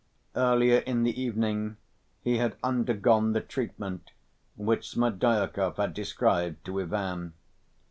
[0.35, 1.77] Earlier in the evening
[2.23, 4.13] he had undergone the treatment
[4.55, 7.33] which Smerdyakov had described to Ivan.